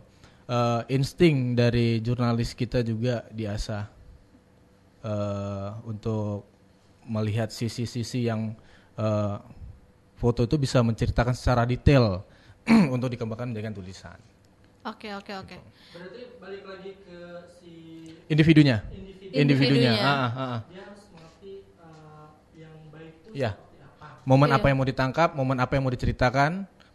[0.54, 3.90] Eh, insting dari jurnalis kita juga diasah
[5.02, 6.46] eh, untuk
[7.10, 8.54] melihat sisi-sisi yang
[8.94, 9.36] eh,
[10.14, 12.22] foto itu bisa menceritakan secara detail
[12.96, 14.22] untuk dikembangkan dengan tulisan.
[14.86, 15.58] Oke oke oke.
[15.90, 17.20] Berarti balik lagi ke
[17.58, 17.72] si
[18.30, 18.86] Individunya.
[18.94, 19.34] individu.
[19.34, 19.94] Individunya.
[19.98, 20.60] Ah, ah, ah.
[20.70, 23.52] Dia harus mengerti uh, yang baik itu Iya.
[23.58, 24.08] seperti apa.
[24.28, 24.58] Momen Iya.
[24.62, 26.52] apa yang mau ditangkap, momen apa yang mau diceritakan,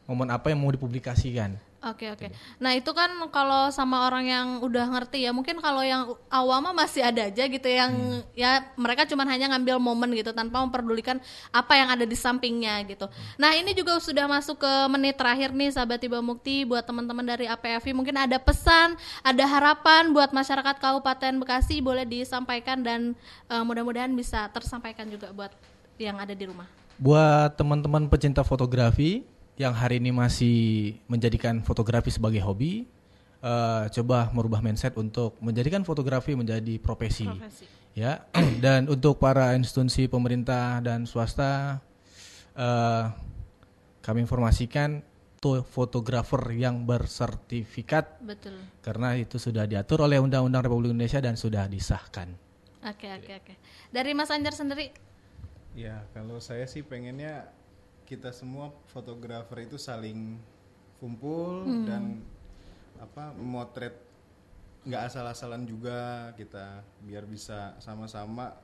[0.06, 1.58] momen apa yang mau dipublikasikan.
[1.78, 2.26] Oke oke.
[2.58, 7.06] Nah itu kan kalau sama orang yang udah ngerti ya, mungkin kalau yang awam masih
[7.06, 11.22] ada aja gitu yang ya mereka cuma hanya ngambil momen gitu tanpa memperdulikan
[11.54, 13.06] apa yang ada di sampingnya gitu.
[13.38, 17.46] Nah ini juga sudah masuk ke menit terakhir nih sahabat Tiba Mukti buat teman-teman dari
[17.46, 23.14] APFI mungkin ada pesan, ada harapan buat masyarakat Kabupaten Bekasi boleh disampaikan dan
[23.46, 25.54] eh, mudah-mudahan bisa tersampaikan juga buat
[25.94, 26.66] yang ada di rumah.
[26.98, 30.58] Buat teman-teman pecinta fotografi yang hari ini masih
[31.10, 32.86] menjadikan fotografi sebagai hobi,
[33.42, 37.26] eh, coba merubah mindset untuk menjadikan fotografi menjadi profesi.
[37.26, 37.66] Profesi.
[37.98, 38.22] Ya,
[38.64, 41.82] dan untuk para institusi pemerintah dan swasta,
[42.54, 43.04] eh,
[44.00, 45.02] kami informasikan
[45.42, 48.58] tuh fotografer yang bersertifikat Betul.
[48.82, 52.30] karena itu sudah diatur oleh Undang-Undang Republik Indonesia dan sudah disahkan.
[52.82, 53.54] Oke oke oke.
[53.90, 54.90] Dari Mas Anjar sendiri
[55.78, 57.46] Ya, kalau saya sih pengennya
[58.08, 60.40] kita semua fotografer itu saling
[60.96, 61.84] kumpul Hmm.
[61.84, 62.04] dan
[62.98, 63.94] apa memotret
[64.88, 68.56] nggak asal-asalan juga kita biar bisa sama-sama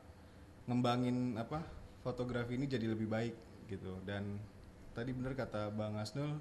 [0.64, 1.60] ngembangin apa
[2.00, 3.36] fotografi ini jadi lebih baik
[3.68, 4.40] gitu dan
[4.96, 6.40] tadi benar kata Bang Asnul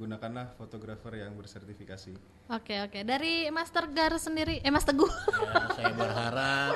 [0.00, 2.16] gunakanlah fotografer yang bersertifikasi.
[2.48, 3.04] Oke oke.
[3.04, 5.06] Dari Mas Tegar sendiri, eh Mas Teguh.
[5.06, 6.72] Ya, saya berharap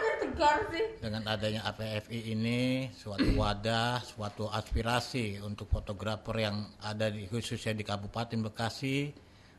[1.01, 7.87] dengan adanya APFI ini suatu wadah, suatu aspirasi untuk fotografer yang ada di khususnya di
[7.87, 9.15] Kabupaten Bekasi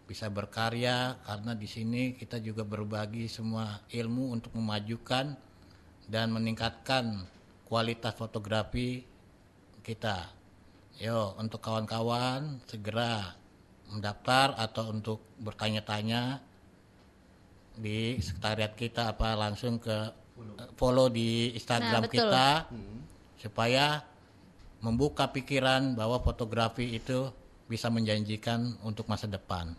[0.06, 5.34] bisa berkarya karena di sini kita juga berbagi semua ilmu untuk memajukan
[6.06, 7.26] dan meningkatkan
[7.66, 9.02] kualitas fotografi
[9.82, 10.30] kita.
[11.02, 13.36] Yo, untuk kawan-kawan segera
[13.90, 16.42] mendaftar atau untuk bertanya-tanya
[17.76, 20.12] di sekretariat kita apa langsung ke
[20.76, 22.28] follow di Instagram Nah, betul.
[22.32, 22.48] kita
[23.36, 23.86] supaya
[24.80, 27.32] membuka pikiran bahwa fotografi itu
[27.66, 29.74] bisa menjanjikan untuk masa depan.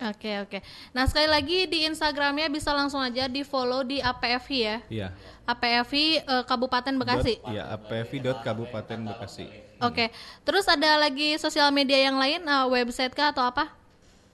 [0.00, 0.64] Oke oke.
[0.96, 4.76] Nah sekali lagi di Instagramnya bisa langsung aja di follow di APFI ya.
[4.88, 5.08] Iya.
[5.44, 7.36] APFI eh, Kabupaten Bekasi.
[7.36, 9.46] Dot- Iya, apfi.kabupaten Bekasi.
[9.80, 10.12] Oke.
[10.44, 13.72] Terus ada lagi sosial media yang lain, eh, website kah atau apa?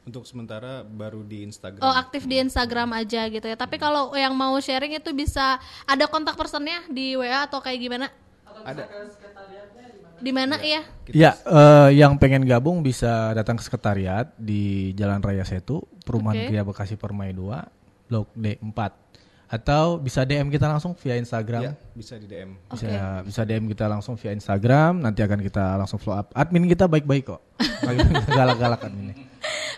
[0.07, 1.83] Untuk sementara baru di Instagram.
[1.83, 3.59] Oh aktif di Instagram aja gitu ya.
[3.59, 8.07] Tapi kalau yang mau sharing itu bisa ada kontak personnya di WA atau kayak gimana?
[8.63, 8.87] Ada.
[10.17, 10.83] Di mana ya?
[11.11, 16.49] Ya, eh, yang pengen gabung bisa datang ke sekretariat di Jalan Raya Setu, Perumahan.
[16.49, 17.67] Kria Bekasi Permai 2,
[18.09, 18.81] Blok D4.
[19.47, 21.63] Atau bisa DM kita langsung via Instagram.
[21.71, 22.59] Ya, bisa di DM.
[22.67, 26.35] Bisa bisa DM kita langsung via Instagram, nanti akan kita langsung follow up.
[26.35, 27.41] Admin kita baik-baik kok.
[28.39, 29.15] Galak-galak adminnya.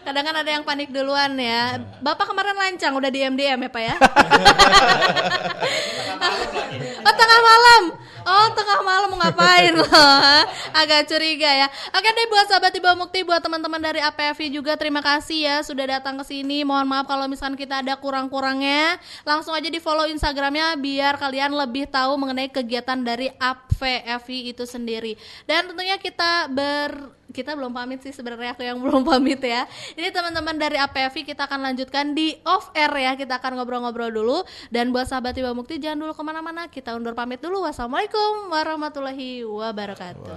[0.09, 1.85] Kadang kan ada yang panik duluan ya.
[2.01, 3.95] Bapak kemarin lancang udah di MDM ya Pak ya?
[7.05, 7.83] oh tengah malam.
[8.29, 9.89] Oh tengah malam mau ngapain loh?
[10.77, 11.67] Agak curiga ya.
[11.97, 15.97] Oke deh buat sahabat Tiba Mukti, buat teman-teman dari APFI juga terima kasih ya sudah
[15.97, 16.61] datang ke sini.
[16.61, 19.01] Mohon maaf kalau misalkan kita ada kurang-kurangnya.
[19.25, 25.17] Langsung aja di follow Instagramnya biar kalian lebih tahu mengenai kegiatan dari APFI itu sendiri.
[25.49, 29.69] Dan tentunya kita ber kita belum pamit sih sebenarnya aku yang belum pamit ya.
[29.95, 33.13] Ini teman-teman dari APFI kita akan lanjutkan di off air ya.
[33.17, 34.39] Kita akan ngobrol-ngobrol dulu.
[34.73, 36.67] Dan buat sahabat Tiba Mukti jangan dulu ke mana-mana.
[36.73, 37.65] Kita undur pamit dulu.
[37.65, 40.37] Wassalamualaikum warahmatullahi wabarakatuh.